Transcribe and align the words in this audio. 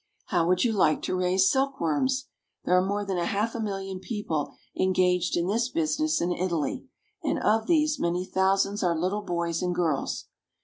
How 0.29 0.47
would 0.47 0.63
you 0.63 0.73
like 0.73 1.03
to 1.03 1.15
raise 1.15 1.47
silkworms? 1.47 2.25
There 2.65 2.75
are 2.75 2.83
more 2.83 3.05
than 3.05 3.19
a 3.19 3.25
half 3.25 3.53
million 3.53 3.99
people 3.99 4.51
engaged 4.75 5.37
in 5.37 5.45
this 5.45 5.69
business 5.69 6.19
in 6.19 6.31
Italy, 6.31 6.87
and 7.23 7.37
of 7.37 7.67
these 7.67 7.99
many 7.99 8.25
thousands 8.25 8.81
are 8.81 8.97
little 8.97 9.21
boys 9.21 9.61
and 9.61 9.75
girls. 9.75 10.25